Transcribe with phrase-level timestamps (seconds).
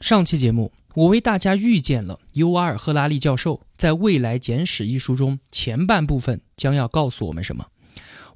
[0.00, 7.68] 上期节目，我为大家预见了尤瓦尔·赫拉利教授在《未来简史》一书中前半部分将要告诉我们什么。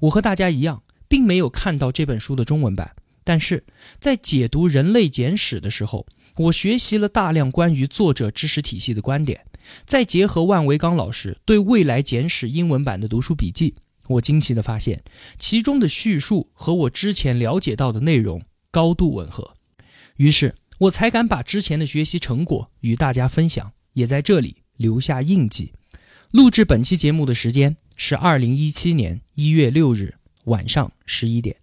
[0.01, 3.65] 我和大家一样，并没有看到这本书的中文版，但是
[3.99, 6.07] 在解读《人类简史》的时候，
[6.39, 9.45] 我学习了大量关于作者知识体系的观点。
[9.85, 13.75] 再结合万维刚老师对《未来简史》英文版的读书笔记，
[14.09, 15.05] 我惊奇地发现，
[15.39, 19.53] 其中的叙述和我之前了解到的内容高度吻合。
[20.17, 20.55] 于是。
[20.81, 25.75] 我才敢把之前的学习成果与大家分享，也在这里留下印记。
[26.31, 31.57] 录制本期节目的时间是二零一七年一月六日晚上十一点。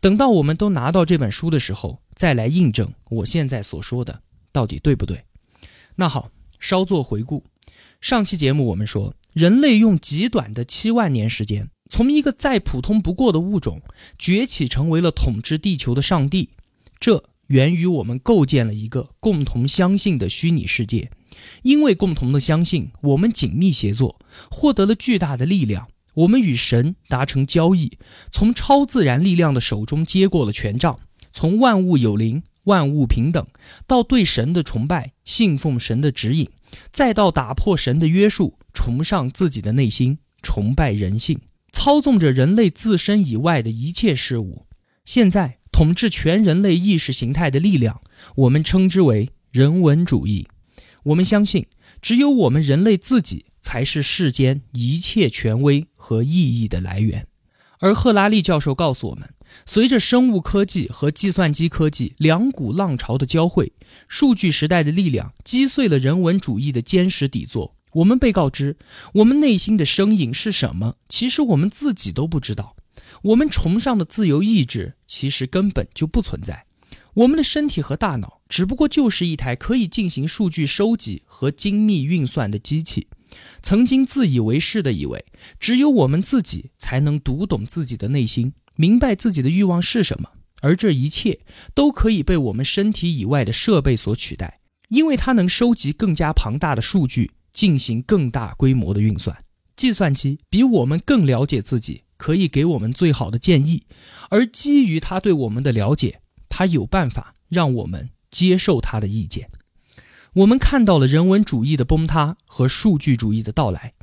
[0.00, 5.24] 等到我们都拿到这本书的时候，再来印证我现在所说的到底对不对。
[5.94, 7.44] 那好，稍作回顾。
[8.00, 13.82] 上期节目我们说，人类用极短的七万年时间，从一个再普通不过的物种
[14.18, 16.50] 崛起，成为了统治地球的上帝。
[16.98, 17.22] 这。
[17.52, 21.10] 源于我们构建了一个共同相信的虚拟世界，
[21.62, 24.18] 因为共同的相信，我们紧密协作，
[24.50, 25.88] 获得了巨大的力量。
[26.14, 27.98] 我们与神达成交易，
[28.30, 30.98] 从超自然力量的手中接过了权杖，
[31.30, 33.46] 从万物有灵、万物平等，
[33.86, 36.48] 到对神的崇拜、信奉神的指引，
[36.90, 41.38] 再到打破神的约束、崇尚自己的内心、崇拜人性，
[41.70, 44.64] 操纵着人类自身以外的一切事物。
[45.04, 45.58] 现在。
[45.72, 48.00] 统治全人类意识形态的力量，
[48.36, 50.46] 我们称之为人文主义。
[51.04, 51.66] 我们相信，
[52.00, 57.26] 只有我们人类自己才是世间一切权威和意义的来源。
[57.80, 59.30] 而赫拉利教授告诉我们，
[59.66, 63.72] 随着生物科技和计算机科技两股浪潮的交汇，
[64.06, 67.74] 数据时代的力量击碎了人文主义的坚实底座。
[67.94, 68.76] 我们被告知，
[69.14, 70.94] 我们内心的声音是什么？
[71.08, 72.76] 其实我们自己都不知道。
[73.22, 76.66] 我们崇尚的自由意志其实根本就不存在，
[77.14, 83.08] 我们的身体和大脑只不过就是一台可以进行数据收集和精密运算的机器。
[83.62, 85.24] 曾经自以为是的以为，
[85.58, 90.28] 只有我们自己才能读懂自己的内心，明白自己的欲望是什么，
[90.60, 91.40] 而这一切
[91.74, 94.58] 都可以被我们身体以外的设备所取代，
[94.88, 99.44] 因为它能收集更加庞大的数据，进行更大规模的运算。
[99.74, 102.01] 计算机比我们更了解自己。
[102.22, 103.82] 可以给我们最好的建议，
[104.30, 109.50] 而基于他对我们的了解，他有办法让我们接受他的意见。
[110.34, 113.94] 我们看到了人文主义的崩塌和数据主义的到来，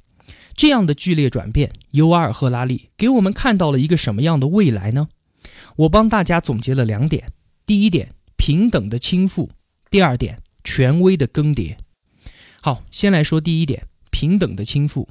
[0.54, 5.08] 这样的剧烈转变，尤瓦尔·赫拉利给我们看到了一个什么样的未来呢？
[5.78, 7.32] 我帮大家总结了两点：
[7.66, 9.48] 第一点，平等的倾覆；
[9.90, 11.78] 第二点，权威的更迭。
[12.60, 15.08] 好，先来说第一点，平等的倾覆。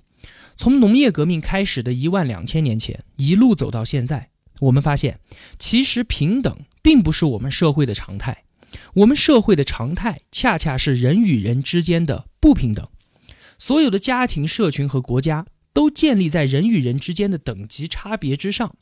[0.58, 5.20] 从农业革命开始的一万两千年前，一路走到现在，我们发现，
[5.56, 8.42] 其实平等并不是我们社会的常态。
[8.94, 12.86] 我们社会的常态，恰恰是人与人之间的不平等。
[13.56, 18.74] 所有的家庭、社群和国家都建立在人与人之间的等级差别之上。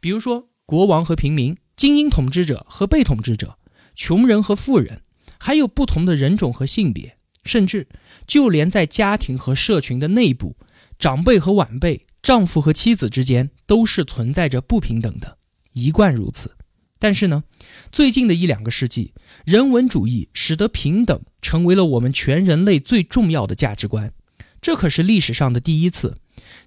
[0.00, 3.58] 比如说，国王和平民，精英统治者和被统治者，
[3.94, 5.00] 穷人和富人，
[5.38, 7.86] 还有不同的人种和性别，甚至
[8.26, 10.56] 就连在家庭和社群的内部。
[11.02, 15.36] 长辈和晚辈、丈夫和妻子之间都是存在着不平等的，
[15.72, 16.54] 一贯如此。
[17.00, 17.42] 但是呢，
[17.90, 19.12] 最近的一两个世纪，
[19.44, 24.12] 人文主义使得平等成为了我们全人类最重要的价值观。
[24.60, 26.18] 这可是历史上的第一次。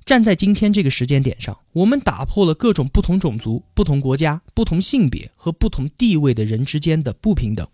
[0.04, 7.66] 站在今天这个时间点上，我们打破了各种不同种族、不同国家、不同性别和不同地位的人之间的不平等。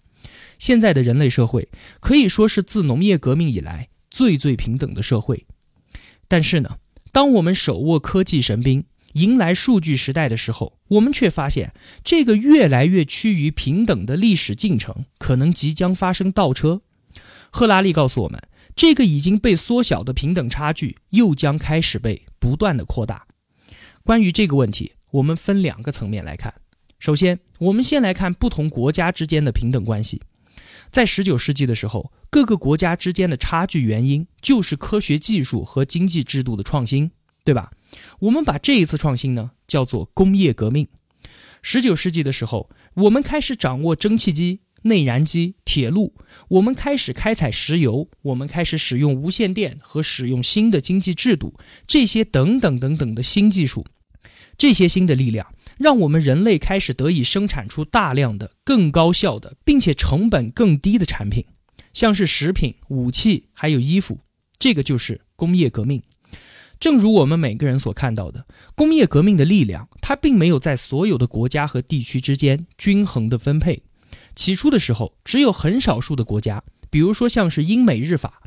[0.60, 5.48] 现在的人类社会可以说是自农业革命以来最最平等的社会。
[6.32, 6.78] 但是呢，
[7.12, 8.86] 当我们手握科技神兵，
[9.16, 11.74] 迎来数据时代的时候，我们却发现
[12.06, 16.84] 这个越来越趋于平等的历史进程可能即将发生倒车。
[17.50, 18.42] 赫拉利告诉我们，
[18.78, 23.28] 这个已经被缩小的平等差距又将开始被不断的扩大。
[24.06, 26.54] 关于这个问题，我们分两个层面来看。
[26.98, 30.22] 首先，我们先来看不同国家之间的平等关系。
[30.92, 37.12] 在十九世纪的时候，各个国家之间的差距原因就是科学技术和经济制度的创新，
[37.46, 37.72] 对吧？
[38.20, 40.88] 我们把这一次创新呢叫做工业革命。
[41.62, 46.14] 十九世纪的时候，我们开始掌握蒸汽机、内燃机、铁路，
[46.50, 51.54] 我们开始开采石油，我们开始使用无线电和使用新的经济制度，
[51.88, 53.86] 这些等等等等的新技术，
[54.58, 61.46] 这些新的力量，让我们人类开始得以生产出大量的更高效的，并且成本更低的产品，
[61.92, 64.20] 像是食品、武器还有衣服，
[64.60, 66.04] 这个就是工业革命。
[66.80, 68.46] 正如我们每个人所看到的，
[68.76, 73.84] 工业革命的力量，它并没有在所有的国家和地区之间均衡的分配。
[74.36, 78.42] 起初的时候，只有很少数的国家，比如说像是英美日法，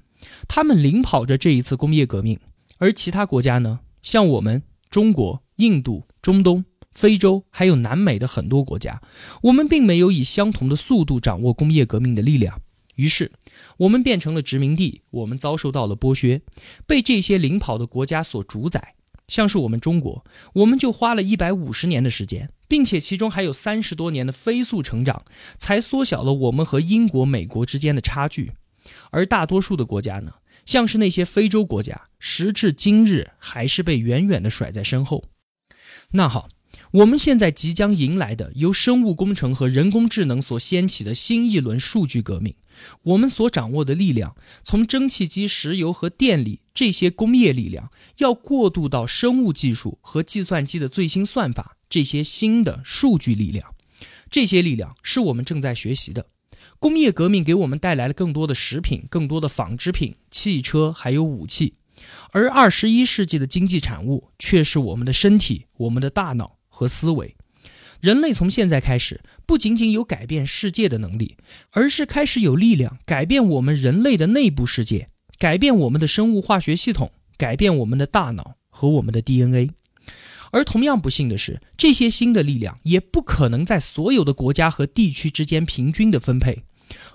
[0.48, 2.38] 他们领跑着这一次工业革命，
[2.78, 6.64] 而其他国家呢，像我们中国、印度、中东、
[6.94, 9.02] 非洲还有南美的很多国家，
[9.42, 12.60] 我们并没有以相同的速度掌握工业革命的力量，
[12.94, 13.32] 于是
[13.78, 16.40] 我们变成了殖民地，我们遭受到了剥削，
[16.86, 18.94] 被这些领跑的国家所主宰。
[19.26, 25.24] 像是我们中国，我们就花了一百五十年的时间，并且其中还有三十多年的飞速成长，
[25.56, 28.52] 才缩小了我们和英国、美国之间的差距。
[29.10, 30.34] 而大多数的国家呢，
[30.66, 35.24] 像是那些非洲国家，时至今日还是被远远的甩在身后。
[36.10, 36.50] 那好，
[36.94, 42.54] 我们现在即将迎来的由生物工程和人工智能所掀起的新一轮数据革命。
[43.02, 53.74] 我们所掌握的力量，从蒸汽机、石油和电力这些工业力量，要过渡到生物技术和计算机的最新算法这些新的数据力量。
[54.30, 56.26] 这些力量是我们正在学习的。
[56.78, 61.74] 工业革命给我们带来了更多的食品、更多的纺织品、汽车，还有武器。
[62.30, 67.36] 而二十一世纪的经济产物却是我们的身体、我们的大脑和思维。
[68.00, 71.36] 人类从现在开始，不仅仅有改变世界的能力，
[71.70, 79.70] 而是开始有力量改变我们人类的内部世界，改变我们的生物化学系统，改变我们的大脑和我们的 DNA。
[80.50, 86.64] 而同样不幸的是，这些新的力量也不可能在所有的国家和地区之间平均的分配。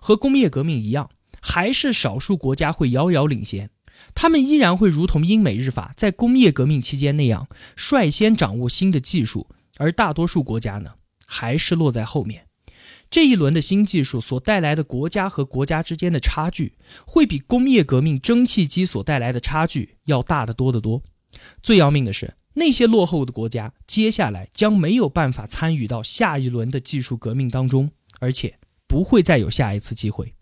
[0.01, 3.69] 和工业革命一样，还是少数国家会遥遥领先，
[4.13, 9.47] 他们依然会如同英美日法在工业革命期间那样，率先掌握新的技术。
[9.77, 12.47] 而大多数国家呢，还是落在后面。
[13.09, 16.73] 这一轮的新技术所带来的国家和国家之间的差距，
[17.07, 21.01] 会比工业革命蒸汽机所带来的差距要大得多得多。
[21.63, 30.35] 最要命的是，那些落后的国家接下来将没有办法参与到下一轮的技术革命当中，而且不会再有下一次机会。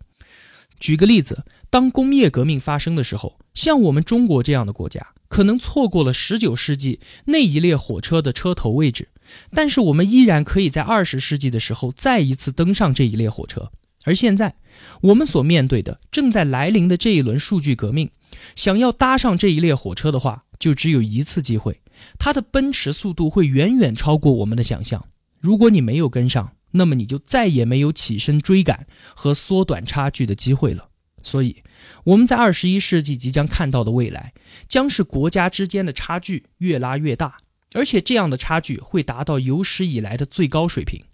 [0.78, 9.08] 举个例子，当工业革命发生的时候，像我们中国这样的国家，可能错过了19世纪那一列火车的车头位置。
[9.52, 13.70] 但是我们依然可以在二十世纪的时候再一次登上这一列火车，
[14.04, 14.54] 而现在
[15.02, 18.10] 我们所面对的正在来临的这一轮数据革命，
[18.56, 21.82] 想要搭上这一列火车的话，就只有一次机会，
[22.18, 25.04] 它的奔驰速度会远远超过我们的想象。
[25.40, 30.90] 如果你没有跟上，那么你就再也没有起身追赶和缩短差距的机会了。
[31.22, 31.62] 所以，
[32.04, 34.32] 我们在二十一世纪即将看到的未来，
[34.68, 37.36] 将是国家之间的差距越拉越大。
[37.74, 41.04] 而且这样的差距会达到有史以来的最高水平，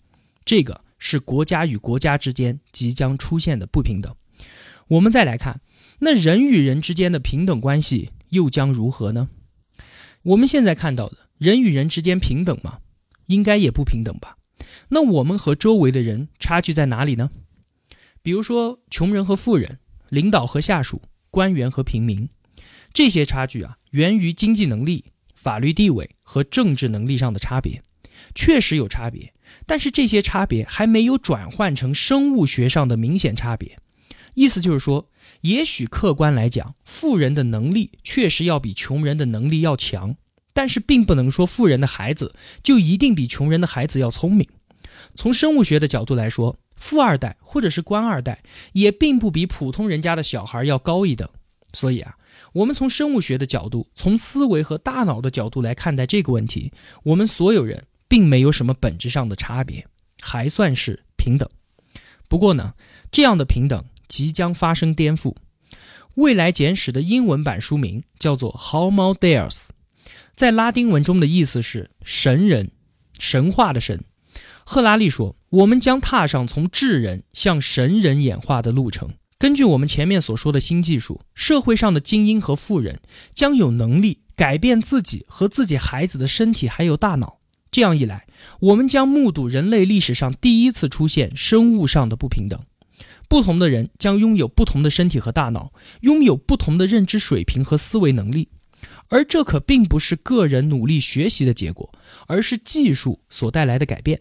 [0.44, 4.14] 这个是国家与国家之间即将出现的不平等。
[4.86, 5.62] 我们再来看，
[6.00, 9.30] 那人与人之间的平等关系又将如何呢？
[10.22, 12.78] 我们现在看到的人与人之间平等吗？
[13.26, 14.36] 应该也不平等吧？
[14.88, 17.30] 那我们和周围的人差距在哪里呢？
[18.22, 19.78] 比如说，穷人和富人，
[20.08, 22.28] 领导和下属，官员和平民，
[22.92, 25.06] 这些差距啊，源于经济能力。
[25.34, 27.82] 法律地位和政治能力上的差别，
[28.34, 29.34] 确实有差别，
[29.66, 33.78] 但是这些差别还没有转换成生物学上的明显差别。
[34.32, 35.10] 意思就是说，
[35.42, 40.16] 也许客观来讲，富人的能力确实要比穷人的能力要强，
[40.54, 44.48] 但是并不能说富人的孩子就一定比穷人的孩子要聪明。
[45.14, 51.28] 从生物学的角度来说，富二代或者是官二代也并不比普通人家的小孩要高一等。
[51.72, 52.16] 所以啊。
[52.52, 56.72] 我们从生物学的角度，从思维和大脑的角度来看待这个问题，
[57.04, 59.86] 我们所有人并没有什么本质上的差别，
[60.20, 61.48] 还算是平等。
[62.28, 62.74] 不过呢，
[63.10, 65.34] 这样的平等即将发生颠覆。
[66.14, 69.50] 未来简史的英文版书名叫做《Homo Deus》，
[70.34, 72.70] 在拉丁文中的意思是神人、
[73.18, 74.04] 神话的神。
[74.64, 83.00] 赫拉利说：“我们将踏上从智人向神人演化的路程。”根据我们前面所说的新技术，社会上的精英和富人
[83.34, 87.40] 将有能力改变自己和自己孩子的身体还有大脑。
[87.70, 88.26] 这样一来，
[88.60, 92.58] 我们将目睹人类历史上第一次出现生物上的不平等。
[93.28, 98.48] 不同的人将拥有不同的身体和大脑，拥有不同的认知水平和思维能力。
[99.08, 101.92] 而这可并不是个人努力学习的结果，
[102.28, 104.20] 而是技术所带来的改变。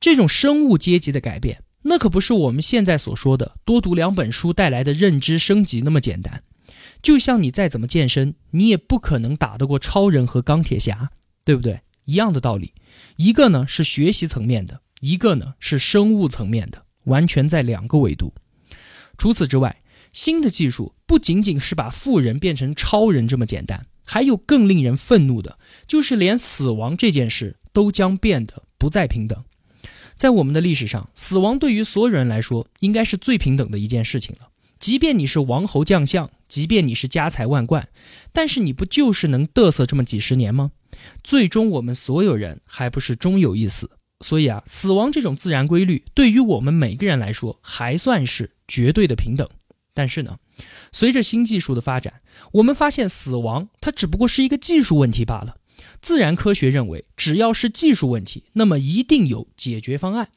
[0.00, 1.62] 这种生物阶级的改变。
[1.82, 6.44] 那可不是我们现在所说的多读两本书带来的认知升级那么简单。
[7.02, 11.10] 就像你再怎么健身，你也不可能打得过超人和钢铁侠，
[11.44, 11.80] 对不对？
[12.04, 12.74] 一样的道理，
[13.16, 18.32] 一个呢是学习层面的，一个呢是生物层面的，完全在两个维度。
[19.18, 29.44] 除此之外，新的技术不仅仅是把富人变成超人这么简单，还有更令人愤怒的，就是连死亡这件事都将变得不再平等。
[30.16, 34.48] 在我们的历史上，死亡对于所有人来说，应该是最平等的一件事情了。
[34.78, 37.88] 即便你是王侯将相，即便你是家财万贯，
[38.32, 40.72] 但是你不就是能嘚瑟这么几十年吗？
[41.22, 43.90] 最终我们所有人还不是终有一死。
[44.20, 49.48] 所以啊，死亡这种自然规律对于我们每个人来说还算是绝对的平等。
[49.94, 50.38] 但是呢，
[50.92, 52.14] 随着新技术的发展，
[52.52, 55.56] 我们发现死亡它只不过是一个技术问题罢了。
[56.02, 60.28] 自然科学认为，只要是技术问题，那么一定有解决方案。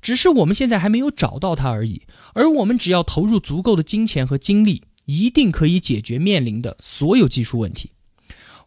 [0.00, 2.02] 只是我们现在还没有找到它而已，
[2.34, 7.90] 而我们只要投入足够的金钱和精力，一定可以解决面临的所有技术问题。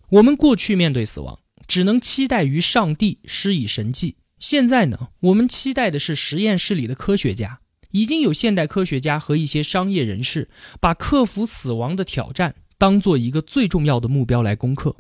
[0.10, 4.16] 我们过去面对死亡，只能期待于上帝施以神迹。
[4.40, 7.60] 现在呢，我们期待的是实验室里的科学家。
[7.92, 14.96] 已经有现代科学家和一些商业人士，把克服死亡的挑战当做一个最重要的目标来攻克。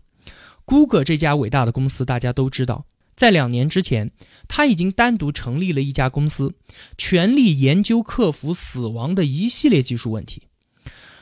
[0.70, 2.86] 谷歌这家伟大的公司，大家都知道。
[3.16, 4.12] 在两年之前，
[4.48, 6.54] 他已经单独成立了一家公司，
[6.96, 10.44] 全力研究克服死亡的一系列技术问题。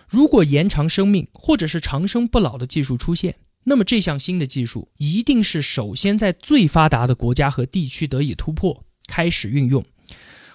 [0.10, 9.86] 如果延长生命或者是长生不老的技术出现，那么这项新的技术一定是首先在最发达的国家和地区得以突破，开始运用。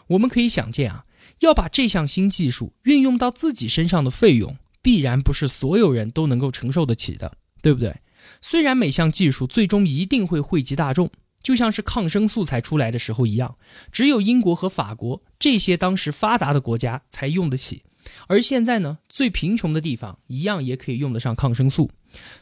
[0.09, 1.07] 我们可以想见啊，
[1.39, 7.97] 要把这项新技术运用到自己身上的费用，必然不是所有人都能够承受得起的，对不对？
[8.41, 11.11] 虽然每项技术最终一定会惠及大众。
[11.43, 13.57] 就像是抗生素才出来的时候一样，
[13.91, 17.83] 只有英国和法国这些当时发达的国家才用得起，
[18.29, 21.91] 而现在呢，最贫穷的地方一样也可以用得上抗生素。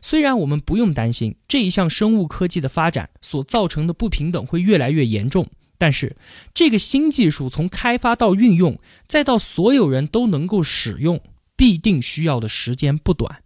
[0.03, 6.15] 虽然我们不用担心这一项生物科技的发展所造成的不平等会越来越严重，但是
[6.53, 11.23] 这个新技术从开发到运用，再到所有人都能够使用，
[11.57, 13.43] 必定需要的时间不短。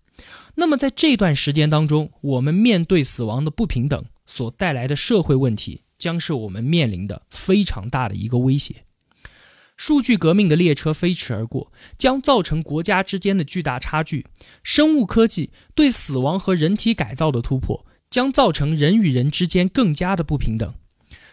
[0.57, 4.05] 那么在这段时间当中，我们面对死亡的不平等。
[4.27, 8.87] 所带来的社会问题将是我们面临的非常大的一个威胁。
[9.77, 14.23] 数据革命的列车飞驰而过，将造成国家之间的巨大差距；
[14.63, 20.75] 生物科技对死亡和人体改造的突破，将造成人与人之间更加的不平等。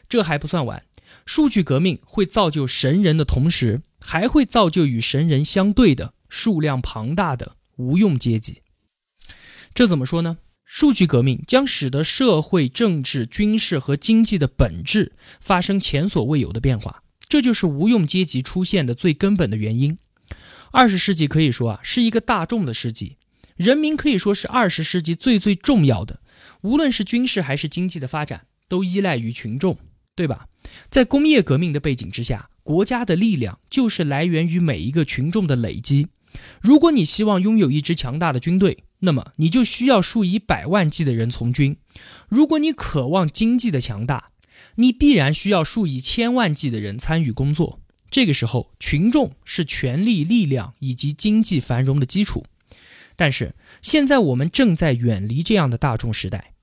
[0.10, 0.84] 这还不算完，
[1.26, 8.62] 数据革命会造就神人的同时，还会造就与神人相对的数量庞大的无用阶级。
[9.74, 10.38] 这怎么说呢？
[10.66, 19.98] 数据革命将使得社会、政治、军事和经济的本质发生前所未有的变化，这就是无用阶级出现的最根本的原因。
[20.72, 23.18] 二十世纪可以说啊是一个大众的世纪，
[23.58, 26.22] 人民可以说是二十世纪最最重要的，
[26.62, 29.78] 无论是军事还是经济的发展都依赖于群众，
[30.16, 30.48] 对吧？
[30.90, 36.08] 在工业革命的背景之下，国家的力量就是来源于每一个群众的累积。
[36.62, 41.76] 如果你希望拥有一支强大的军队，那么你就需要数以百万计的人从军；
[42.30, 44.32] 如果你渴望经济的强大，
[44.76, 47.80] 你必然需要数以千万计的人参与工作。
[48.10, 52.46] 这个时候，群众是权力、力量以及经济繁荣的基础。
[53.16, 56.54] 但是现在我们正在远离这样的大众时代。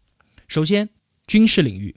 [0.46, 0.88] 首先，
[1.26, 1.96] 军事领域，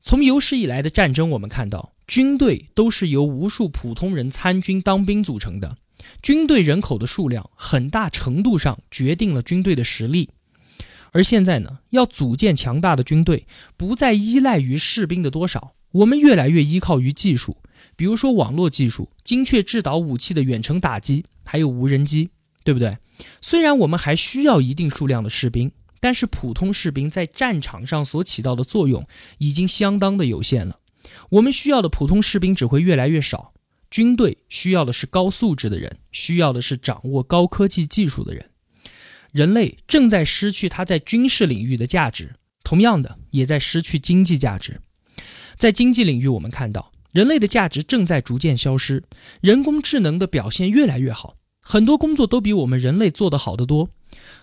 [0.00, 5.78] 从有史以来的战争，我们看到军队都是由无数普通人参军当兵组成的。
[6.22, 10.30] 军队人口的数量很大程度上决定了军队的实力，
[11.12, 17.56] 而现在呢，要组建强大的军队，不再依赖于士兵的多少，我们越来越依靠于技术，
[17.96, 22.30] 比如说网络技术、精确制导武器的远程打击，还有无人机，
[22.64, 22.98] 对不对？
[23.40, 29.06] 虽然我们还需要一定数量的士兵，但是普通士兵在战场上所起到的作用
[29.38, 30.78] 已经相当的有限了，
[31.30, 33.52] 我们需要的普通士兵只会越来越少。
[33.90, 38.50] 军队需要的是高素质的人，需要的是掌握高科技技术的人。
[39.32, 44.80] 人类正在失去它在军事领域的价值，同样的，也在失去经济价值。
[45.56, 49.02] 在经济领域，我们看到人类的价值正在逐渐消失。
[49.40, 53.90] 人工智能的表现越来越好，很多工作都比我们人类做得好得多。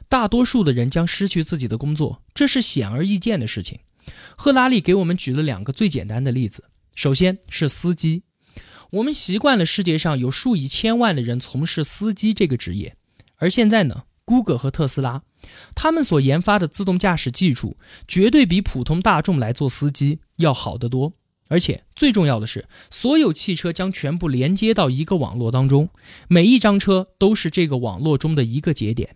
[0.10, 3.80] 大多数的人将失去自己的工作，这是显而易见的事情。
[4.38, 8.24] 赫拉利给我们举了两个最简单的例子，首先是司机。
[8.91, 12.96] 我们习惯了世界上有数以千万的人从事司机这个职业，
[13.36, 15.24] 而现在呢，谷歌和特斯拉，
[15.75, 17.77] 他们所研发的自动驾驶技术
[18.08, 21.13] 绝对比普通大众来做司机要好得多。
[21.50, 25.89] 而且最重要的是，所有汽车将全部连接到一个网络当中，
[26.27, 29.15] 每一张车都是这个网络中的一个节点。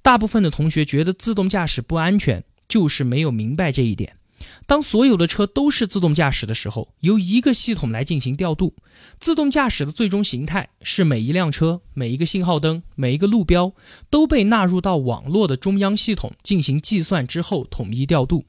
[0.00, 4.16] 大部分的同学觉得自动驾驶不安全，就是没有明白这一点。
[4.66, 8.74] 当所有的车都是自动驾驶的时候，由一个系统来进行调度。
[9.18, 13.72] 自动驾驶的最终形态是每一辆车、每一个信号灯、每一个路标
[14.10, 18.44] 都被纳入到网络的中央系统进行计算之后统一调度。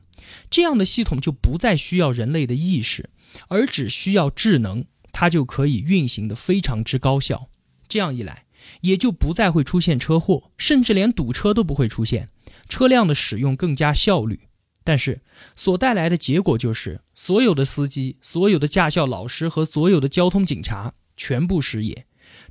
[0.50, 3.10] 这样的系统就不再需要人类的意识，
[3.48, 7.50] 而只需要智能，它就可以运行的非常之高效。
[7.88, 8.44] 这样一来，
[8.82, 12.28] 也就不再会出现车祸，甚至连堵车都不会出现，
[12.68, 14.47] 车辆的使用更加效率。
[14.88, 15.20] 但是，
[15.54, 22.06] 所带来的结果就是，所有的司机、所有的驾校老师和所有的交通警察全部失业。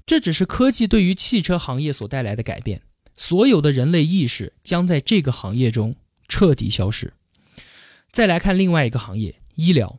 [0.05, 2.83] 这只是科技对于汽车行业所带来的改变，
[3.17, 5.97] 所有的人类意识将在这个行业中
[6.29, 7.15] 彻底消失。
[8.13, 9.99] 再来看另外一个行业——医疗。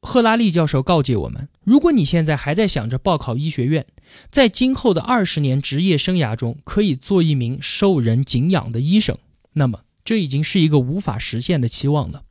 [0.00, 3.84] 赫拉利教授告诫我们：如果你现在还在想着报考医学院，
[4.30, 9.18] 在今后的二十年职业生涯中可以做一名受人敬仰的医生，
[9.54, 9.80] 那么。
[10.04, 12.24] 这已经是一个无法实现的期望了。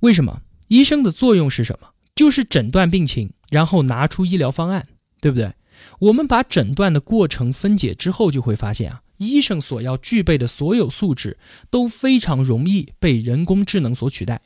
[0.00, 0.42] 为什么？
[0.68, 1.88] 医生的作用是什么？
[2.14, 4.86] 就是诊断病情，然后拿出医疗方案，
[5.20, 5.52] 对不对？
[5.98, 11.38] 我们把诊断的过程分解之后，就会发现啊，医生所要具备的所有素质
[11.70, 14.40] 都非常容易被人工智能所取代。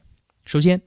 [0.45, 0.81] 首先，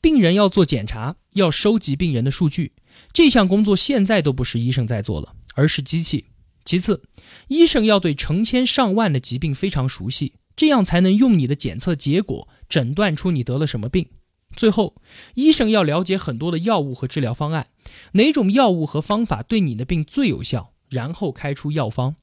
[0.00, 2.72] 病人要做检查，要收集病人的数据，
[3.12, 6.26] 这项工作现在都不是医生在做了，而是机器。
[6.64, 7.02] 其次，
[7.48, 10.34] 医生要对成千上万的疾病非常熟悉。
[10.56, 14.08] 这样才能用你的检测结果诊断出你得了什么病。
[14.56, 14.94] 最后，
[15.34, 17.66] 医生要了解很多的药物和治疗方案，
[18.12, 22.14] 哪种药物和方法对你的病最有效，然后开出药方。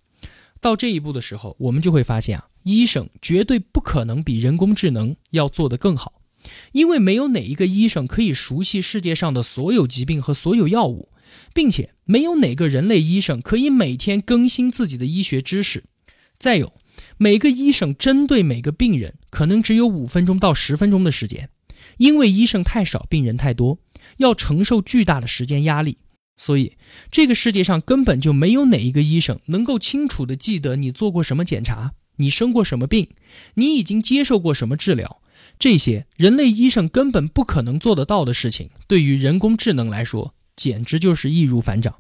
[0.61, 6.21] 到这一步的时候，我们就会发现啊，医生绝对不可能比人工智能要做得更好，
[6.71, 11.09] 因为没有哪一个医生可以熟悉世界上的所有疾病和所有药物，
[11.53, 15.83] 并且没有哪个人类医生可以每天更新自己的医学知识。
[16.39, 16.71] 再有。
[17.21, 21.51] 每个医生针对每个病人，可能只有五分钟到十分钟的时间，
[21.97, 23.77] 因为医生太少，病人太多，
[24.17, 25.99] 要承受巨大的时间压力，
[26.35, 26.77] 所以
[27.11, 33.09] 这个世界上根本就没有哪一个医生能够清楚地记得你做过什么检查，你生过什么病，
[33.53, 35.21] 你已经接受过什么治疗，
[35.59, 41.97] 这些人类医生根本不可能做得到的事情，对于人工智能来说，简直就是易如反掌，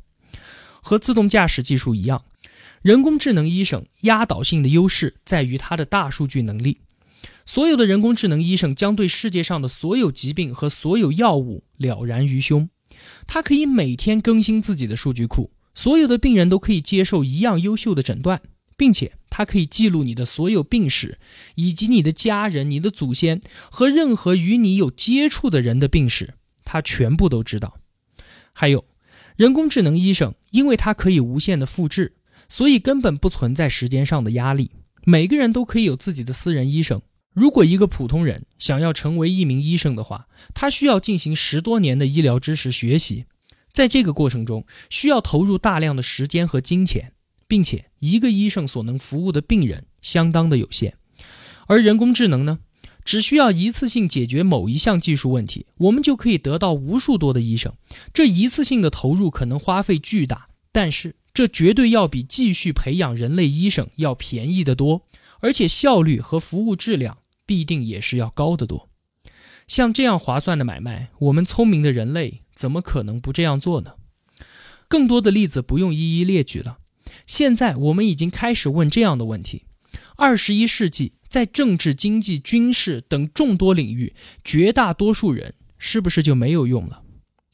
[0.81, 2.23] 和自动驾驶技术一样。
[2.81, 6.79] 人工智能医生压倒性的优势在于它的大数据能力。
[7.45, 12.69] 所有的人工智能医生将对世界上的所有疾病和所有药物了然于胸。
[13.27, 18.41] 它可以每天更新自己的数据库，所有的病人都可以接受一样优秀的诊断，
[18.75, 21.19] 并且它可以记录你的所有病史，
[21.55, 23.39] 以及你的家人、你的祖先
[23.69, 27.77] 和任何与你有接触的人的病史，它全部都知道。
[28.53, 28.85] 还有，
[29.35, 32.15] 人工智能医生，因为它可以无限的复制。
[32.51, 34.71] 所以根本不存在时间上的压力，
[35.05, 37.01] 每个人都可以有自己的私人医生。
[37.33, 43.23] 如果一个普通人想要成为一名医生的话，他需要进行十多年的医疗知识学习，
[43.71, 47.13] 在这个过程中需要投入大量的时间和金钱，
[47.47, 50.95] 并且一个医生所能服务的病人相当的有限。
[51.67, 52.59] 而人工智能呢，
[53.05, 57.71] 只需要一次性解决某一项技术问题，我们就可以得到无数多的医生。
[58.13, 61.15] 这一次性的投入可能花费巨大，但是。
[61.33, 65.07] 这绝对要比继续培养人类医生要便宜得多，
[65.39, 68.89] 而且效率和服务质量必定也是要高得多。
[69.67, 73.93] 像这样划算的买卖，我们聪明的人类怎么可能不这样做呢？
[74.89, 76.79] 更多的例子不用一一列举了。
[77.25, 79.63] 现在我们已经开始问这样的问题：
[80.17, 84.13] 二十一世纪在政治、经济、军事等众多领域，
[84.43, 87.03] 绝大多数人是不是就没有用了？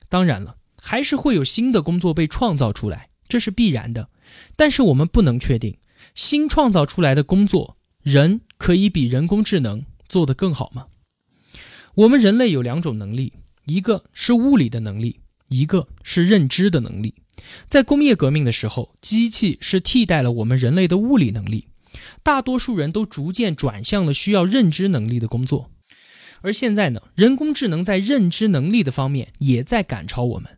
[0.09, 3.09] 当然了，还是会有新的工作被创造出来。
[3.27, 4.09] 这是必然的，
[4.55, 5.77] 但是我们不能确定
[6.15, 10.87] 新创造出来的工作，人可以比人工智能做得更好吗？
[11.95, 13.33] 我们人类有两种能力，
[13.65, 17.15] 一个是物理的能力，一个是认知的能力。
[17.67, 21.67] 在工业革命的时候，机器是替代了我们人类的物理能力，
[22.23, 25.71] 大多数人都逐渐转向了需要认知能力的工作。
[26.41, 30.57] 而现在呢，人工智能在认知能力的方面也在赶超我们，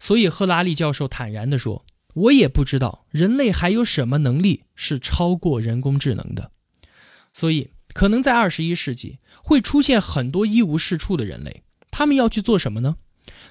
[0.00, 1.84] 所以赫拉利教授坦然地说。
[2.14, 6.52] 我也不知道人类还有什么能力是超过人工智能的，
[7.32, 11.62] 所以可能在二十一世纪会出现很多一无是处的人类。
[11.90, 12.96] 他们要去做什么呢？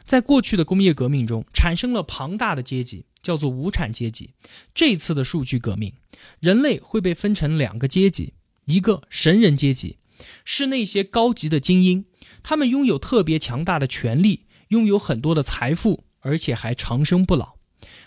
[0.05, 4.33] 在过去的工业革命中产生了庞大的阶级，叫做无产阶级。
[4.73, 5.93] 这次的数据革命，
[6.39, 8.33] 人类会被分成两个阶级：
[8.65, 9.97] 一个神人阶级，
[10.45, 12.05] 是那些高级的精英，
[12.43, 17.55] 他们拥有特别强大的权力，拥有很多的财富，而且还长生不老。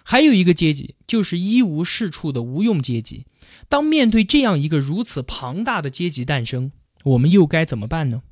[0.08, 3.26] 还有一个阶级，就是一无是处的无用阶级。
[3.68, 6.70] 当面对这样一个如此庞大的阶级诞生，
[7.02, 8.22] 我们又该怎么办呢？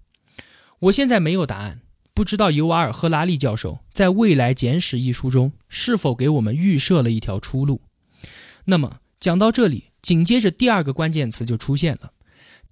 [0.83, 1.81] 我现在没有答案，
[2.15, 7.81] 不知道尤瓦尔·赫拉利教授在《未来简史》一书中是否给我们预设了一条出路。
[8.67, 12.13] 那么讲到这里，紧接着第二个关键词就出现了：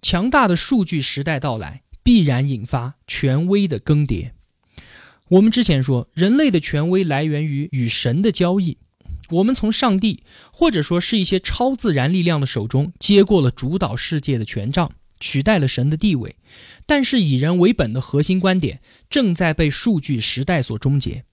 [0.01, 4.31] 强大的数据时代到来，必然引发权威的更迭。
[5.31, 8.79] 我们之前说，人类的权威来源于与神的交易。
[9.31, 16.37] 我们从上帝，或者说是一些超自然力量的手中接过了主导世界的权杖，取代了神的地位。
[16.87, 21.25] 但是以人为本的核心观点正在被数据时代所终结。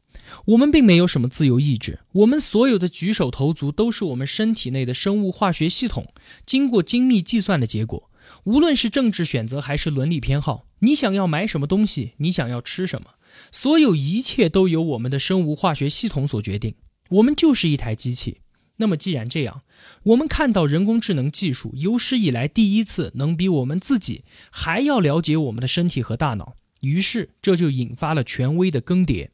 [0.45, 6.13] 我们并没有什么自由意志，我们所有的举手投足都是我们身体内的生物化学系统
[6.45, 8.09] 经过精密计算的结果。
[8.43, 13.15] 无论是政治选择还是伦理偏好，你想要买什么东西，你想要吃什么，
[13.51, 16.75] 所有一切都由我们的生物化学系统所决定。
[17.09, 18.39] 我们就是一台机器。
[18.77, 19.63] 那么，既然这样，
[20.03, 29.29] 我们看到人工智能技术有史以来第一次能比我们自己还要了解我们的身体和大脑，于是这就引发了权威的更迭，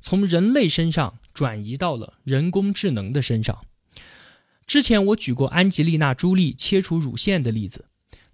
[0.00, 3.60] 从人类身上转移到了人工智能的身上。
[4.66, 7.84] 之前我举过安吉丽娜·朱莉切除乳腺的例子，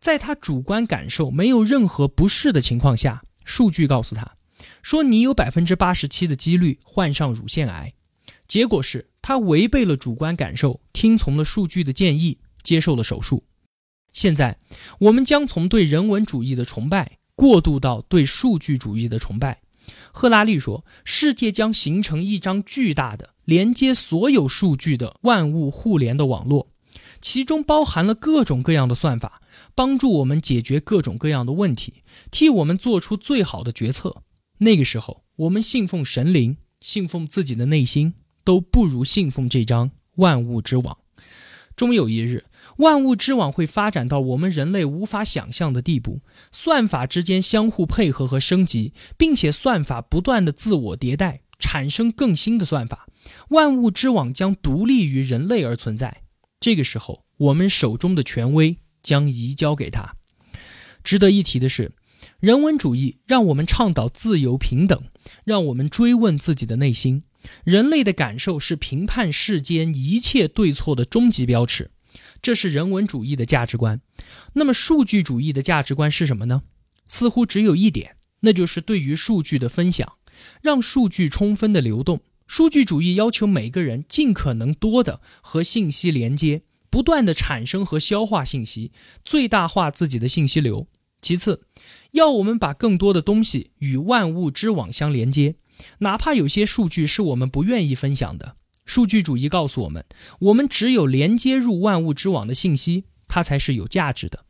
[0.01, 4.37] 在她主观感受没有任何不适的情况下，数据告诉她
[4.83, 7.93] 说：“你有百分之八十七的几率患上乳腺癌。”
[8.47, 13.45] 结果是他违背了主观感受，听从了数据的建议，接受了手术。
[14.13, 14.59] 现在，
[15.01, 19.61] 我们将从对人文主义的崇拜过渡到对数据主义的崇拜。
[20.13, 26.71] 赫拉利说：“世界将形成一张巨大的连接所有数据的万物互联的网络，
[27.21, 29.43] 其中包含了各种各样的算法，
[29.75, 34.23] 帮助我们解决各种各样的问题，替我们做出最好的决策。
[34.59, 40.99] 那个时候，我们信奉神灵，信奉自己的内心。”都不如信奉这张万物之网。
[41.75, 42.45] 终有一日，
[42.77, 46.21] 万物之网会发展到我们人类无法想象的地步，
[46.53, 53.09] 算法之间相互配合和升级，并且算法不断的自我迭代，产生更新的算法。
[53.49, 56.23] 万物之网将独立于人类而存在。
[56.61, 60.15] 这个时候，我们手中的权威将移交给他。
[61.03, 61.93] 值得一提的是，
[62.39, 65.03] 人文主义让我们倡导自由平等，
[65.45, 67.25] 让我们追问自己的内心。
[67.65, 71.91] 人类的感受是评判世间一切对错的终极标尺，
[72.41, 74.01] 这是人文主义的价值观。
[74.55, 76.63] 那么，数据主义的价值观是什么呢？
[77.07, 80.15] 似乎只有一点，那就是对于数据的分享，
[80.63, 82.21] 让数据充分的流动。
[82.47, 88.93] 数据主义要求每个人尽可能多的和信息连接，不断的产生和消化信息，
[89.25, 90.87] 最大化自己的信息流。
[91.23, 91.63] 其次，
[92.13, 95.57] 要我们把更多的东西与万物之网相连接。
[95.99, 100.05] 哪怕有些数据是我们不愿意分享的，数据主义告诉我们，
[100.41, 104.45] 我们只有连接入万物之网的信息，它才是有价值的。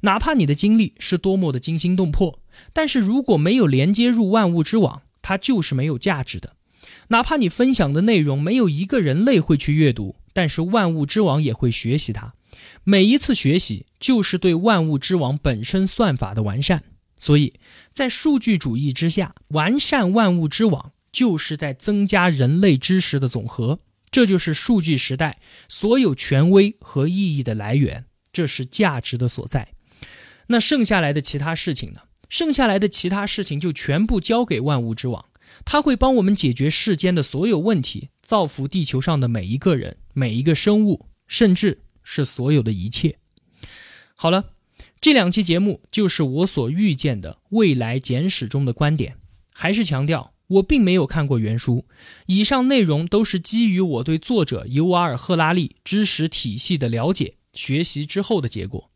[0.00, 2.40] 哪怕你的经历是多么的惊心动魄，
[2.72, 6.56] 但是如果没有连接入万物之网，它就是没有价值的。
[7.08, 12.34] 哪怕你分享的内容没有一个人类会去阅读，但是万物之网也会学习它。
[12.84, 16.84] 每一次学习就是对万物之网本身算法的完善。
[17.18, 17.54] 所以，
[17.92, 23.80] 在数据主义之下，完善万物之网就是在增加人类知识的总和。
[24.10, 29.74] 这就是数据时代所有权威和意义的来源，这是价值的所在。
[30.46, 32.00] 那剩下来的其他事情呢？
[32.30, 35.26] 剩下来的其他事情就全部交给万物之网，
[35.64, 43.18] 它会帮我们解决世间的所有问题，造福地球上的每一个人、每一个生物，甚至是所有的一切。
[44.14, 44.52] 好了。
[45.00, 49.16] 这两期节目就是我所预见的未来简史中的观点。
[49.52, 51.86] 还是强调，我并没有看过原书，
[52.26, 58.90] 以上内容都是基于我对作者尤瓦尔·赫拉利知识体系的了解、学习之后的结果。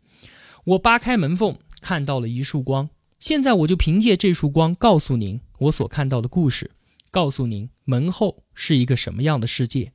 [0.64, 2.90] 我扒开门缝，看到了一束光。
[3.20, 6.72] 现在我就凭借这束光，告诉您我所看到的故事，
[7.12, 9.92] 告诉您门后是一个什么样的世界。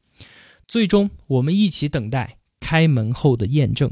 [0.65, 3.91] 最终，我们一起等待开门后的验证。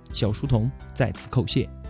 [0.13, 1.80] 小书童在此叩谢。